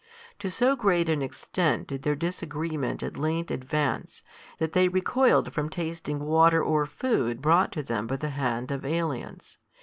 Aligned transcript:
To 0.39 0.49
so 0.49 0.75
great 0.75 1.09
an 1.09 1.21
extent 1.21 1.85
did 1.85 2.01
their 2.01 2.15
disagreement 2.15 3.03
at 3.03 3.17
length 3.17 3.51
advance, 3.51 4.23
that 4.57 4.73
they 4.73 4.87
recoiled 4.87 5.53
from 5.53 5.69
tasting 5.69 6.17
water 6.17 6.63
or 6.63 6.87
food 6.87 7.39
brought 7.39 7.71
to 7.73 7.83
them 7.83 8.07
by 8.07 8.15
the 8.15 8.29
hand 8.29 8.71
of 8.71 8.83
aliens. 8.83 9.59